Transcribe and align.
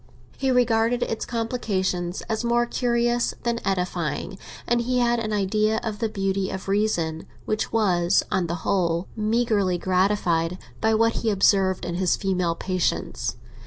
He 0.35 0.49
regarded 0.49 1.03
its 1.03 1.27
complications 1.27 2.21
as 2.23 2.43
more 2.43 2.65
curious 2.65 3.35
than 3.43 3.59
edifying, 3.63 4.39
and 4.65 4.81
he 4.81 4.97
had 4.97 5.19
an 5.19 5.31
idea 5.31 5.79
of 5.83 5.99
the 5.99 6.09
beauty 6.09 6.49
of 6.49 6.67
reason, 6.67 7.27
which 7.45 7.71
was, 7.71 8.23
on 8.31 8.47
the 8.47 8.55
whole, 8.65 9.07
meagrely 9.15 9.77
gratified 9.77 10.57
by 10.81 10.95
what 10.95 11.17
he 11.17 11.29
observed 11.29 11.85
in 11.85 11.93
his 11.93 12.15
female 12.15 12.55
patients. 12.55 13.35